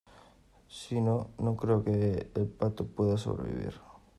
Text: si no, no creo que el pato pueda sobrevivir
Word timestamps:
si 0.67 0.99
no, 0.99 1.29
no 1.37 1.55
creo 1.55 1.83
que 1.83 2.31
el 2.33 2.47
pato 2.47 2.87
pueda 2.87 3.19
sobrevivir 3.19 3.79